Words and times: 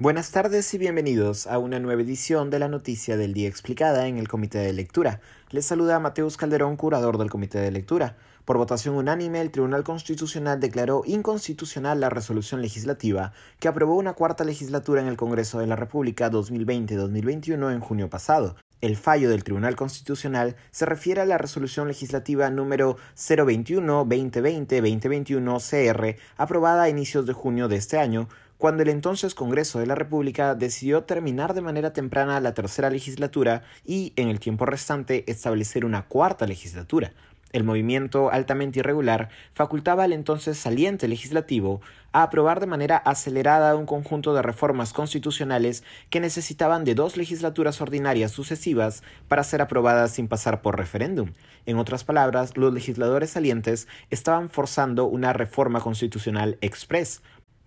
Buenas 0.00 0.30
tardes 0.30 0.72
y 0.72 0.78
bienvenidos 0.78 1.46
a 1.46 1.58
una 1.58 1.78
nueva 1.78 2.00
edición 2.00 2.48
de 2.48 2.58
la 2.58 2.68
Noticia 2.68 3.18
del 3.18 3.34
Día 3.34 3.48
Explicada 3.48 4.06
en 4.06 4.16
el 4.16 4.28
Comité 4.28 4.56
de 4.56 4.72
Lectura. 4.72 5.20
Les 5.50 5.66
saluda 5.66 6.00
Mateus 6.00 6.38
Calderón, 6.38 6.78
curador 6.78 7.18
del 7.18 7.28
Comité 7.28 7.58
de 7.58 7.70
Lectura. 7.70 8.16
Por 8.46 8.56
votación 8.56 8.94
unánime, 8.94 9.42
el 9.42 9.50
Tribunal 9.50 9.84
Constitucional 9.84 10.58
declaró 10.58 11.02
inconstitucional 11.04 12.00
la 12.00 12.08
resolución 12.08 12.62
legislativa 12.62 13.34
que 13.58 13.68
aprobó 13.68 13.94
una 13.96 14.14
cuarta 14.14 14.42
legislatura 14.42 15.02
en 15.02 15.06
el 15.06 15.18
Congreso 15.18 15.58
de 15.58 15.66
la 15.66 15.76
República 15.76 16.30
2020-2021 16.30 17.70
en 17.70 17.80
junio 17.80 18.08
pasado. 18.08 18.56
El 18.80 18.96
fallo 18.96 19.28
del 19.28 19.44
Tribunal 19.44 19.76
Constitucional 19.76 20.56
se 20.70 20.86
refiere 20.86 21.20
a 21.20 21.26
la 21.26 21.36
resolución 21.36 21.88
legislativa 21.88 22.48
número 22.48 22.96
021-2020-2021 23.14 25.60
CR, 25.60 26.16
aprobada 26.38 26.84
a 26.84 26.88
inicios 26.88 27.26
de 27.26 27.34
junio 27.34 27.68
de 27.68 27.76
este 27.76 27.98
año, 27.98 28.30
cuando 28.56 28.82
el 28.82 28.88
entonces 28.88 29.34
Congreso 29.34 29.80
de 29.80 29.86
la 29.86 29.96
República 29.96 30.54
decidió 30.54 31.04
terminar 31.04 31.52
de 31.52 31.60
manera 31.60 31.92
temprana 31.92 32.40
la 32.40 32.54
tercera 32.54 32.88
legislatura 32.88 33.64
y, 33.84 34.14
en 34.16 34.28
el 34.28 34.40
tiempo 34.40 34.64
restante, 34.64 35.30
establecer 35.30 35.84
una 35.84 36.08
cuarta 36.08 36.46
legislatura. 36.46 37.12
El 37.52 37.64
movimiento 37.64 38.30
altamente 38.30 38.78
irregular 38.78 39.28
facultaba 39.52 40.04
al 40.04 40.12
entonces 40.12 40.56
saliente 40.56 41.08
legislativo 41.08 41.80
a 42.12 42.22
aprobar 42.22 42.60
de 42.60 42.66
manera 42.66 42.96
acelerada 42.96 43.74
un 43.74 43.86
conjunto 43.86 44.34
de 44.34 44.42
reformas 44.42 44.92
constitucionales 44.92 45.82
que 46.10 46.20
necesitaban 46.20 46.84
de 46.84 46.94
dos 46.94 47.16
legislaturas 47.16 47.80
ordinarias 47.80 48.30
sucesivas 48.30 49.02
para 49.28 49.44
ser 49.44 49.62
aprobadas 49.62 50.12
sin 50.12 50.28
pasar 50.28 50.62
por 50.62 50.78
referéndum. 50.78 51.32
En 51.66 51.78
otras 51.78 52.04
palabras, 52.04 52.56
los 52.56 52.72
legisladores 52.72 53.30
salientes 53.30 53.88
estaban 54.10 54.48
forzando 54.48 55.06
una 55.06 55.32
reforma 55.32 55.80
constitucional 55.80 56.56
express, 56.60 57.20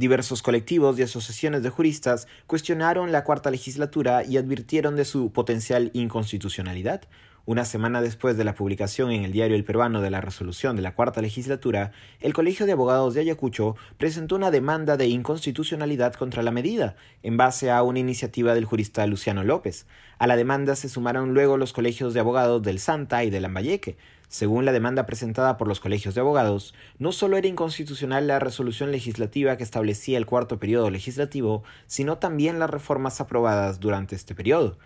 Diversos 0.00 0.40
colectivos 0.40 0.98
y 0.98 1.02
asociaciones 1.02 1.62
de 1.62 1.68
juristas 1.68 2.26
cuestionaron 2.46 3.12
la 3.12 3.22
cuarta 3.22 3.50
legislatura 3.50 4.24
y 4.24 4.38
advirtieron 4.38 4.96
de 4.96 5.04
su 5.04 5.30
potencial 5.30 5.90
inconstitucionalidad. 5.92 7.02
Una 7.50 7.64
semana 7.64 8.00
después 8.00 8.36
de 8.36 8.44
la 8.44 8.54
publicación 8.54 9.10
en 9.10 9.24
el 9.24 9.32
diario 9.32 9.56
El 9.56 9.64
Peruano 9.64 10.00
de 10.00 10.10
la 10.10 10.20
resolución 10.20 10.76
de 10.76 10.82
la 10.82 10.94
cuarta 10.94 11.20
legislatura, 11.20 11.90
el 12.20 12.32
Colegio 12.32 12.64
de 12.64 12.70
Abogados 12.70 13.12
de 13.12 13.22
Ayacucho 13.22 13.74
presentó 13.98 14.36
una 14.36 14.52
demanda 14.52 14.96
de 14.96 15.08
inconstitucionalidad 15.08 16.14
contra 16.14 16.44
la 16.44 16.52
medida, 16.52 16.94
en 17.24 17.36
base 17.36 17.72
a 17.72 17.82
una 17.82 17.98
iniciativa 17.98 18.54
del 18.54 18.66
jurista 18.66 19.04
Luciano 19.08 19.42
López. 19.42 19.88
A 20.20 20.28
la 20.28 20.36
demanda 20.36 20.76
se 20.76 20.88
sumaron 20.88 21.34
luego 21.34 21.56
los 21.56 21.72
colegios 21.72 22.14
de 22.14 22.20
abogados 22.20 22.62
del 22.62 22.78
Santa 22.78 23.24
y 23.24 23.30
del 23.30 23.42
Lambayeque. 23.42 23.96
Según 24.28 24.64
la 24.64 24.70
demanda 24.70 25.06
presentada 25.06 25.58
por 25.58 25.66
los 25.66 25.80
colegios 25.80 26.14
de 26.14 26.20
abogados, 26.20 26.72
no 27.00 27.10
solo 27.10 27.36
era 27.36 27.48
inconstitucional 27.48 28.28
la 28.28 28.38
resolución 28.38 28.92
legislativa 28.92 29.56
que 29.56 29.64
establecía 29.64 30.18
el 30.18 30.26
cuarto 30.26 30.60
periodo 30.60 30.88
legislativo, 30.88 31.64
sino 31.88 32.18
también 32.18 32.60
las 32.60 32.70
reformas 32.70 33.20
aprobadas 33.20 33.80
durante 33.80 34.14
este 34.14 34.36
periodo. 34.36 34.78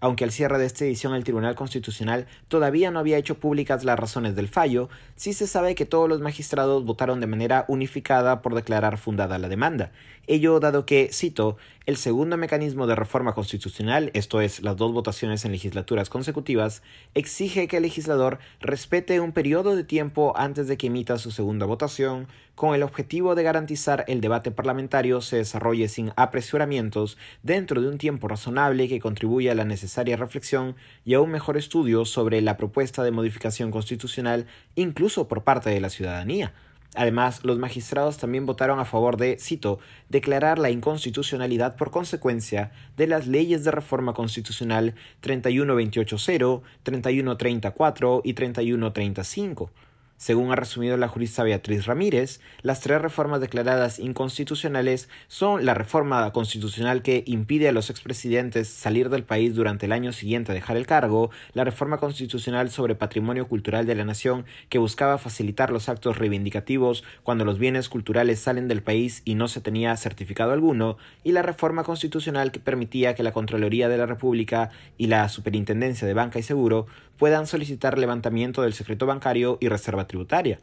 Aunque 0.00 0.24
al 0.24 0.32
cierre 0.32 0.58
de 0.58 0.66
esta 0.66 0.84
edición 0.84 1.14
el 1.14 1.24
Tribunal 1.24 1.54
Constitucional 1.54 2.26
todavía 2.48 2.90
no 2.90 2.98
había 2.98 3.18
hecho 3.18 3.38
públicas 3.38 3.84
las 3.84 3.98
razones 3.98 4.36
del 4.36 4.48
fallo, 4.48 4.88
sí 5.16 5.32
se 5.32 5.46
sabe 5.46 5.74
que 5.74 5.86
todos 5.86 6.08
los 6.08 6.20
magistrados 6.20 6.84
votaron 6.84 7.20
de 7.20 7.26
manera 7.26 7.64
unificada 7.68 8.42
por 8.42 8.54
declarar 8.54 8.98
fundada 8.98 9.38
la 9.38 9.48
demanda. 9.48 9.92
Ello 10.26 10.60
dado 10.60 10.84
que, 10.84 11.10
cito, 11.12 11.56
el 11.88 11.96
segundo 11.96 12.36
mecanismo 12.36 12.86
de 12.86 12.94
reforma 12.94 13.32
constitucional, 13.32 14.10
esto 14.12 14.42
es, 14.42 14.60
las 14.60 14.76
dos 14.76 14.92
votaciones 14.92 15.46
en 15.46 15.52
legislaturas 15.52 16.10
consecutivas, 16.10 16.82
exige 17.14 17.66
que 17.66 17.78
el 17.78 17.82
legislador 17.82 18.40
respete 18.60 19.20
un 19.20 19.32
periodo 19.32 19.74
de 19.74 19.84
tiempo 19.84 20.34
antes 20.36 20.68
de 20.68 20.76
que 20.76 20.88
emita 20.88 21.16
su 21.16 21.30
segunda 21.30 21.64
votación, 21.64 22.28
con 22.54 22.74
el 22.74 22.82
objetivo 22.82 23.34
de 23.34 23.42
garantizar 23.42 24.04
el 24.06 24.20
debate 24.20 24.50
parlamentario 24.50 25.22
se 25.22 25.36
desarrolle 25.38 25.88
sin 25.88 26.12
apresuramientos 26.16 27.16
dentro 27.42 27.80
de 27.80 27.88
un 27.88 27.96
tiempo 27.96 28.28
razonable 28.28 28.86
que 28.86 29.00
contribuya 29.00 29.52
a 29.52 29.54
la 29.54 29.64
necesaria 29.64 30.18
reflexión 30.18 30.76
y 31.06 31.14
a 31.14 31.22
un 31.22 31.30
mejor 31.30 31.56
estudio 31.56 32.04
sobre 32.04 32.42
la 32.42 32.58
propuesta 32.58 33.02
de 33.02 33.12
modificación 33.12 33.70
constitucional, 33.70 34.44
incluso 34.74 35.26
por 35.26 35.42
parte 35.42 35.70
de 35.70 35.80
la 35.80 35.88
ciudadanía. 35.88 36.52
Además, 36.94 37.44
los 37.44 37.58
magistrados 37.58 38.18
también 38.18 38.46
votaron 38.46 38.80
a 38.80 38.84
favor 38.84 39.16
de, 39.18 39.38
cito, 39.38 39.78
declarar 40.08 40.58
la 40.58 40.70
inconstitucionalidad 40.70 41.76
por 41.76 41.90
consecuencia 41.90 42.72
de 42.96 43.06
las 43.06 43.26
leyes 43.26 43.62
de 43.64 43.70
reforma 43.70 44.14
constitucional 44.14 44.94
31280, 45.20 46.66
3134 46.82 48.22
y 48.24 48.32
3135 48.32 49.70
según 50.18 50.50
ha 50.50 50.56
resumido 50.56 50.96
la 50.96 51.08
jurista 51.08 51.44
Beatriz 51.44 51.86
Ramírez, 51.86 52.40
las 52.62 52.80
tres 52.80 53.00
reformas 53.00 53.40
declaradas 53.40 54.00
inconstitucionales 54.00 55.08
son 55.28 55.64
la 55.64 55.74
reforma 55.74 56.30
constitucional 56.32 57.02
que 57.02 57.22
impide 57.26 57.68
a 57.68 57.72
los 57.72 57.88
expresidentes 57.88 58.68
salir 58.68 59.10
del 59.10 59.22
país 59.22 59.54
durante 59.54 59.86
el 59.86 59.92
año 59.92 60.12
siguiente 60.12 60.50
a 60.50 60.56
dejar 60.56 60.76
el 60.76 60.88
cargo, 60.88 61.30
la 61.54 61.62
reforma 61.62 61.98
constitucional 61.98 62.70
sobre 62.70 62.96
patrimonio 62.96 63.46
cultural 63.46 63.86
de 63.86 63.94
la 63.94 64.04
nación 64.04 64.44
que 64.68 64.78
buscaba 64.78 65.18
facilitar 65.18 65.70
los 65.70 65.88
actos 65.88 66.18
reivindicativos 66.18 67.04
cuando 67.22 67.44
los 67.44 67.60
bienes 67.60 67.88
culturales 67.88 68.40
salen 68.40 68.66
del 68.66 68.82
país 68.82 69.22
y 69.24 69.36
no 69.36 69.46
se 69.46 69.60
tenía 69.60 69.96
certificado 69.96 70.52
alguno, 70.52 70.98
y 71.22 71.30
la 71.30 71.42
reforma 71.42 71.84
constitucional 71.84 72.50
que 72.50 72.58
permitía 72.58 73.14
que 73.14 73.22
la 73.22 73.32
Contraloría 73.32 73.88
de 73.88 73.98
la 73.98 74.06
República 74.06 74.70
y 74.96 75.06
la 75.06 75.28
Superintendencia 75.28 76.08
de 76.08 76.14
Banca 76.14 76.40
y 76.40 76.42
Seguro 76.42 76.88
puedan 77.18 77.46
solicitar 77.46 77.98
levantamiento 77.98 78.62
del 78.62 78.72
secreto 78.72 79.06
bancario 79.06 79.58
y 79.60 79.68
reserva 79.68 80.06
tributaria. 80.08 80.58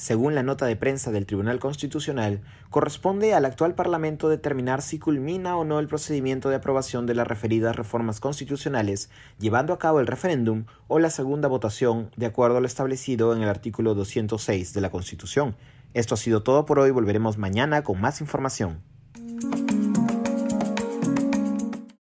Según 0.00 0.34
la 0.34 0.42
nota 0.42 0.64
de 0.64 0.76
prensa 0.76 1.10
del 1.10 1.26
Tribunal 1.26 1.58
Constitucional, 1.58 2.40
corresponde 2.70 3.34
al 3.34 3.44
actual 3.44 3.74
Parlamento 3.74 4.30
determinar 4.30 4.80
si 4.80 4.98
culmina 4.98 5.58
o 5.58 5.64
no 5.64 5.78
el 5.78 5.88
procedimiento 5.88 6.48
de 6.48 6.56
aprobación 6.56 7.04
de 7.04 7.14
las 7.14 7.26
referidas 7.26 7.76
reformas 7.76 8.18
constitucionales, 8.18 9.10
llevando 9.38 9.74
a 9.74 9.78
cabo 9.78 10.00
el 10.00 10.06
referéndum 10.06 10.64
o 10.88 10.98
la 10.98 11.10
segunda 11.10 11.48
votación, 11.48 12.10
de 12.16 12.24
acuerdo 12.24 12.56
a 12.56 12.60
lo 12.60 12.66
establecido 12.66 13.36
en 13.36 13.42
el 13.42 13.48
artículo 13.50 13.94
206 13.94 14.72
de 14.72 14.80
la 14.80 14.90
Constitución. 14.90 15.54
Esto 15.92 16.14
ha 16.14 16.18
sido 16.18 16.42
todo 16.42 16.64
por 16.64 16.78
hoy, 16.78 16.90
volveremos 16.92 17.36
mañana 17.36 17.84
con 17.84 18.00
más 18.00 18.22
información. 18.22 18.80